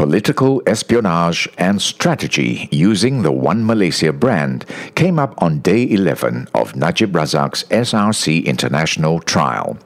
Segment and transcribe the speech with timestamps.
[0.00, 6.74] Political espionage and strategy using the One Malaysia brand came up on day 11 of
[6.74, 9.76] Najib Razak's SRC International trial.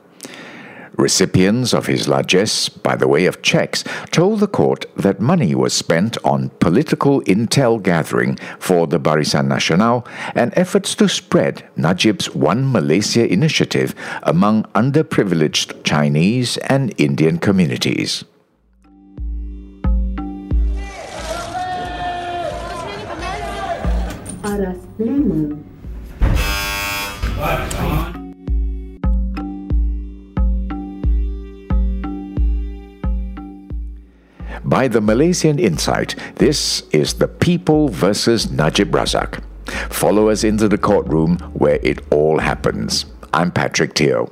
[0.96, 3.82] Recipients of his largesse by the way of checks
[4.12, 10.06] told the court that money was spent on political intel gathering for the Barisan Nasional
[10.36, 18.22] and efforts to spread Najib's One Malaysia initiative among underprivileged Chinese and Indian communities.
[24.44, 25.56] Aras Lima.
[34.62, 39.42] By the Malaysian Insight, this is the People versus Najib Razak.
[39.90, 43.06] Follow us into the courtroom where it all happens.
[43.32, 44.30] I'm Patrick Teo.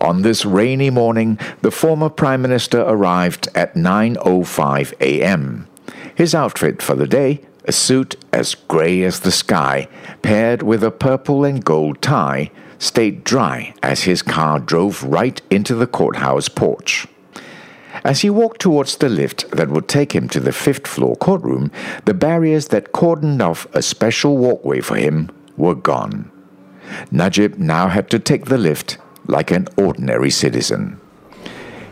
[0.00, 5.68] On this rainy morning, the former Prime Minister arrived at 9:05 a.m.
[6.14, 9.88] His outfit for the day a suit as grey as the sky,
[10.22, 15.74] paired with a purple and gold tie, stayed dry as his car drove right into
[15.74, 17.06] the courthouse porch.
[18.02, 21.70] As he walked towards the lift that would take him to the fifth floor courtroom,
[22.04, 26.30] the barriers that cordoned off a special walkway for him were gone.
[27.10, 31.00] Najib now had to take the lift like an ordinary citizen.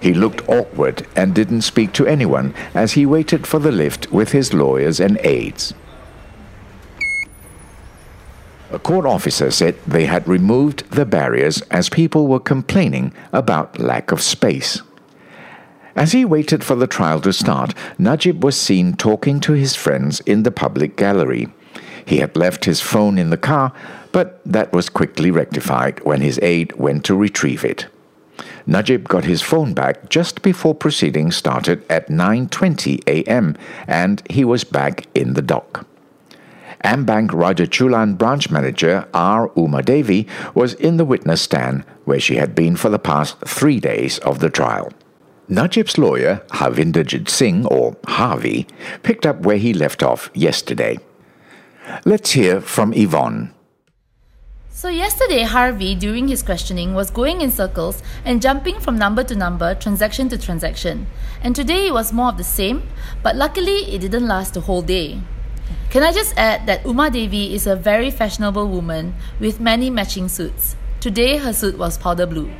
[0.02, 4.32] He looked awkward and didn't speak to anyone as he waited for the lift with
[4.32, 5.74] his lawyers and aides.
[8.72, 14.10] A court officer said they had removed the barriers as people were complaining about lack
[14.10, 14.82] of space.
[15.94, 20.18] As he waited for the trial to start, Najib was seen talking to his friends
[20.20, 21.46] in the public gallery.
[22.04, 23.72] He had left his phone in the car,
[24.10, 27.86] but that was quickly rectified when his aide went to retrieve it.
[28.66, 33.56] Najib got his phone back just before proceedings started at 9:20 a.m.
[33.86, 35.86] and he was back in the dock.
[36.84, 39.50] AmBank Rajachulan branch manager R.
[39.56, 43.78] Uma Devi was in the witness stand where she had been for the past three
[43.78, 44.92] days of the trial.
[45.48, 48.66] Najib's lawyer, Harvinderjit Singh, or Harvey,
[49.02, 50.98] picked up where he left off yesterday.
[52.04, 53.52] Let's hear from Yvonne.
[54.74, 59.36] So, yesterday, Harvey, during his questioning, was going in circles and jumping from number to
[59.36, 61.08] number, transaction to transaction.
[61.42, 62.88] And today it was more of the same,
[63.22, 65.20] but luckily it didn't last the whole day.
[65.90, 70.28] Can I just add that Uma Devi is a very fashionable woman with many matching
[70.28, 70.74] suits.
[71.00, 72.50] Today her suit was powder blue.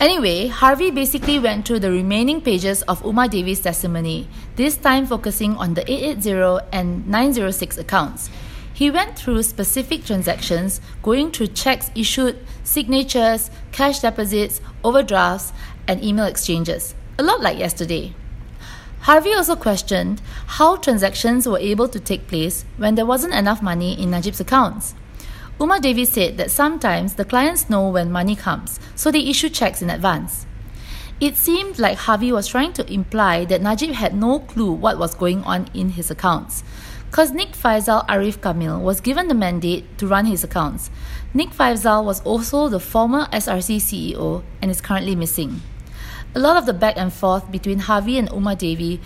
[0.00, 5.56] Anyway, Harvey basically went through the remaining pages of Uma Devi's testimony, this time focusing
[5.56, 8.30] on the 880 and 906 accounts.
[8.78, 15.52] He went through specific transactions, going through checks issued, signatures, cash deposits, overdrafts,
[15.88, 16.94] and email exchanges.
[17.18, 18.14] A lot like yesterday.
[19.00, 24.00] Harvey also questioned how transactions were able to take place when there wasn't enough money
[24.00, 24.94] in Najib's accounts.
[25.58, 29.82] Uma Devi said that sometimes the clients know when money comes, so they issue checks
[29.82, 30.46] in advance.
[31.20, 35.16] It seemed like Harvey was trying to imply that Najib had no clue what was
[35.16, 36.62] going on in his accounts.
[37.10, 40.90] Because Nik Faisal Ariff Kamil was given the mandate to run his accounts.
[41.32, 45.62] Nik Faisal was also the former SRC CEO and is currently missing.
[46.34, 49.00] A lot of the back and forth between Harvey and Uma Devi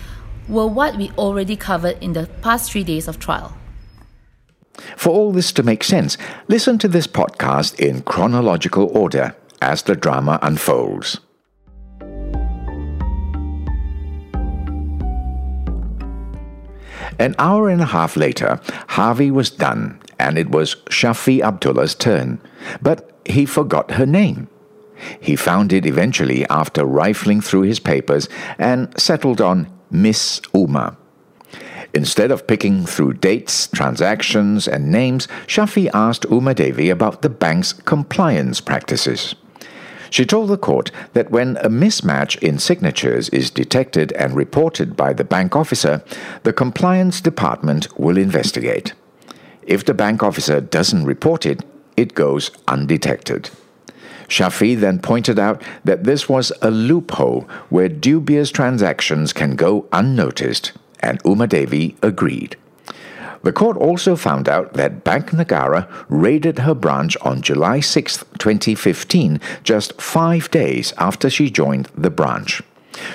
[0.49, 3.57] were what we already covered in the past three days of trial.
[4.97, 9.95] For all this to make sense, listen to this podcast in chronological order as the
[9.95, 11.19] drama unfolds.
[17.19, 18.59] An hour and a half later,
[18.89, 22.39] Harvey was done, and it was Shafi Abdullah's turn.
[22.81, 24.47] But he forgot her name.
[25.19, 30.97] He found it eventually after rifling through his papers and settled on Miss Uma.
[31.93, 37.73] Instead of picking through dates, transactions, and names, Shafi asked Uma Devi about the bank's
[37.73, 39.35] compliance practices.
[40.13, 45.11] She told the court that when a mismatch in signatures is detected and reported by
[45.11, 46.03] the bank officer,
[46.43, 48.93] the compliance department will investigate.
[49.63, 51.65] If the bank officer doesn't report it,
[51.97, 53.49] it goes undetected.
[54.27, 60.73] Shafi then pointed out that this was a loophole where dubious transactions can go unnoticed,
[60.99, 62.55] and Uma Devi agreed.
[63.43, 69.39] The court also found out that Bank Negara raided her branch on July 6, 2015,
[69.63, 72.61] just five days after she joined the branch.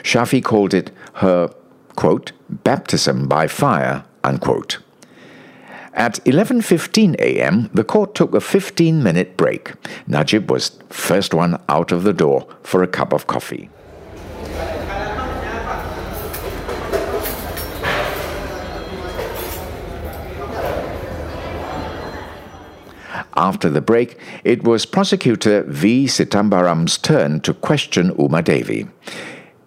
[0.02, 1.48] Shafi called it her,
[1.96, 4.78] quote, baptism by fire, unquote.
[5.94, 9.72] At 11:15 a.m., the court took a 15-minute break.
[10.06, 13.70] Najib was first one out of the door for a cup of coffee.
[23.38, 26.06] After the break, it was prosecutor V.
[26.06, 28.88] Sithambaram's turn to question Uma Devi.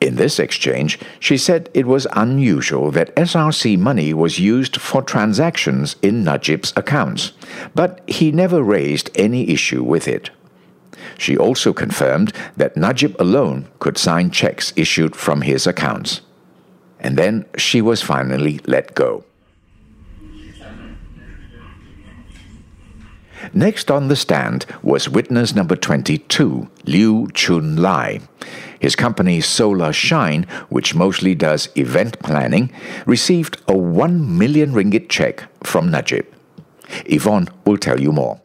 [0.02, 5.96] In this exchange, she said it was unusual that SRC money was used for transactions
[6.02, 7.32] in Najib's accounts,
[7.74, 10.32] but he never raised any issue with it.
[11.18, 16.20] She also confirmed that Najib alone could sign checks issued from his accounts.
[17.00, 19.24] And then she was finally let go.
[23.54, 28.22] Next on the stand was witness number 22, Liu Chun Lai.
[28.80, 32.72] His company Solar Shine, which mostly does event planning,
[33.06, 36.26] received a 1 million ringgit check from Najib.
[37.06, 38.42] Yvonne will tell you more.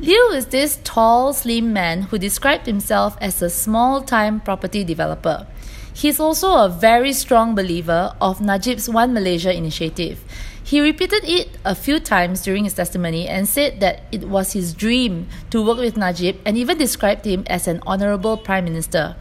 [0.00, 5.46] Liu is this tall, slim man who described himself as a small time property developer.
[5.94, 10.24] He's also a very strong believer of Najib's One Malaysia initiative.
[10.64, 14.72] He repeated it a few times during his testimony and said that it was his
[14.72, 19.16] dream to work with Najib and even described him as an honorable prime minister.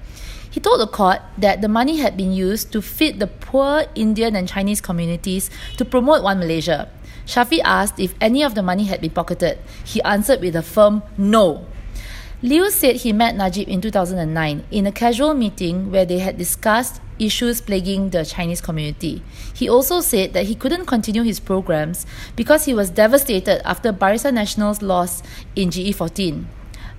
[0.49, 4.35] He told the court that the money had been used to feed the poor Indian
[4.35, 6.89] and Chinese communities to promote One Malaysia.
[7.25, 9.59] Shafi asked if any of the money had been pocketed.
[9.83, 11.65] He answered with a firm no.
[12.43, 16.99] Liu said he met Najib in 2009 in a casual meeting where they had discussed
[17.19, 19.21] issues plaguing the Chinese community.
[19.53, 24.33] He also said that he couldn't continue his programs because he was devastated after Barisan
[24.33, 25.21] Nasional's loss
[25.55, 26.45] in GE14.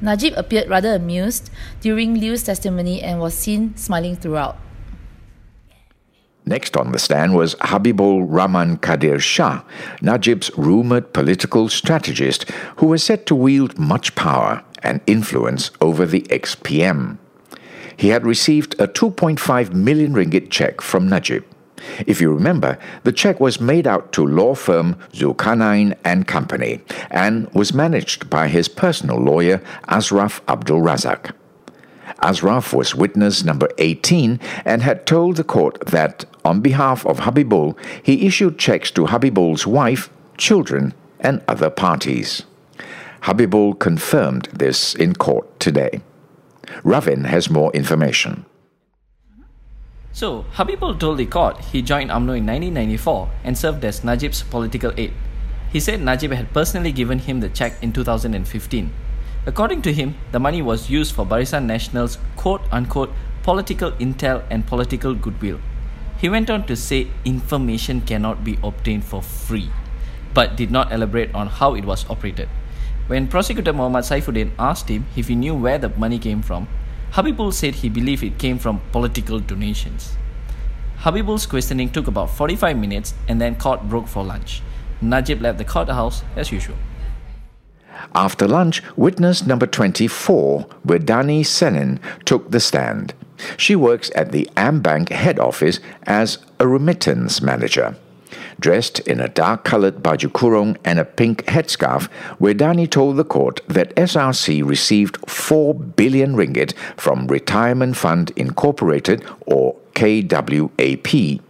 [0.01, 1.51] Najib appeared rather amused
[1.81, 4.57] during Liu's testimony and was seen smiling throughout.
[6.47, 9.63] Next on the stand was Habibul Rahman Kadir Shah,
[10.01, 16.27] Najib's rumored political strategist who was said to wield much power and influence over the
[16.31, 17.19] ex-PM.
[17.97, 21.45] He had received a 2.5 million ringgit check from Najib.
[22.07, 26.81] If you remember, the check was made out to law firm Zulkarnain and Company
[27.11, 31.33] and was managed by his personal lawyer Ashraf Abdul Razak.
[32.21, 37.77] Ashraf was witness number 18 and had told the court that, on behalf of Habibul,
[38.03, 42.45] he issued checks to Habibul's wife, children, and other parties.
[43.23, 46.01] Habibul confirmed this in court today.
[46.83, 48.45] Ravin has more information.
[50.13, 54.93] So, Habibul told the court he joined UMNO in 1994 and served as Najib's political
[54.97, 55.13] aide.
[55.71, 58.91] He said Najib had personally given him the check in 2015.
[59.47, 63.13] According to him, the money was used for Barisan Nasional's quote unquote
[63.45, 65.61] political intel and political goodwill.
[66.19, 69.71] He went on to say information cannot be obtained for free,
[70.35, 72.49] but did not elaborate on how it was operated.
[73.09, 76.69] When prosecutor Muhammad Saifuddin asked him if he knew where the money came from,
[77.13, 80.17] Habibul said he believed it came from political donations.
[81.01, 84.63] Habibul's questioning took about 45 minutes and then court broke for lunch.
[85.01, 86.77] Najib left the courthouse as usual.
[88.15, 93.15] After lunch, witness number 24, Wedani Senin, took the stand.
[93.57, 97.97] She works at the AmBank head office as a remittance manager.
[98.61, 102.09] Dressed in a dark colored baju kurung and a pink headscarf,
[102.41, 109.77] Wedani told the court that SRC received 4 billion ringgit from Retirement Fund Incorporated or
[109.95, 111.41] KWAP,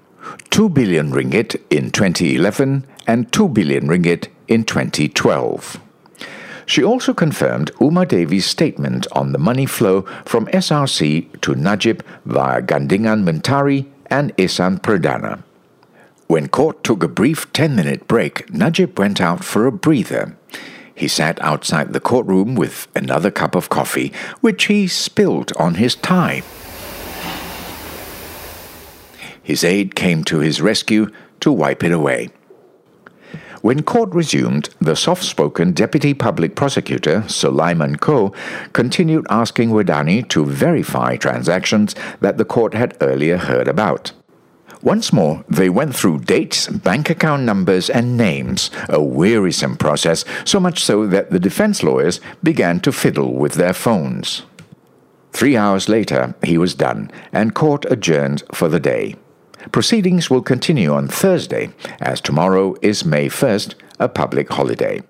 [0.50, 5.80] 2 billion ringgit in 2011 and 2 billion ringgit in 2012.
[6.66, 12.62] She also confirmed Uma Devi's statement on the money flow from SRC to Najib via
[12.62, 15.42] Gandingan Mentari and Ihsan Perdana.
[16.32, 20.34] When court took a brief 10 minute break, Najib went out for a breather.
[20.94, 25.94] He sat outside the courtroom with another cup of coffee, which he spilled on his
[25.94, 26.42] tie.
[29.42, 31.10] His aide came to his rescue
[31.40, 32.30] to wipe it away.
[33.60, 38.32] When court resumed, the soft spoken Deputy Public Prosecutor, Sulaiman Koh,
[38.72, 44.12] continued asking Wadani to verify transactions that the court had earlier heard about.
[44.82, 50.58] Once more, they went through dates, bank account numbers, and names, a wearisome process, so
[50.58, 54.42] much so that the defense lawyers began to fiddle with their phones.
[55.32, 59.14] Three hours later, he was done, and court adjourned for the day.
[59.70, 61.70] Proceedings will continue on Thursday,
[62.00, 65.00] as tomorrow is May 1st, a public holiday.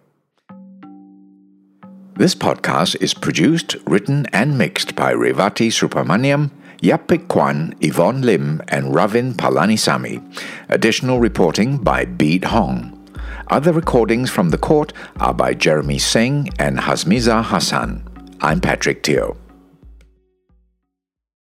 [2.15, 6.51] This podcast is produced, written, and mixed by Revati Supramaniam,
[6.83, 10.21] Yapik Kwan, Yvonne Lim, and Ravin Palanisamy.
[10.69, 12.99] Additional reporting by Bede Hong.
[13.47, 18.03] Other recordings from the court are by Jeremy Singh and Hasmiza Hassan.
[18.41, 19.37] I'm Patrick Teo.